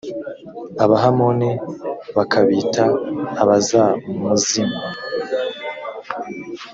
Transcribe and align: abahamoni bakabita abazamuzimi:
abahamoni 0.83 1.49
bakabita 2.15 2.83
abazamuzimi: 3.41 4.81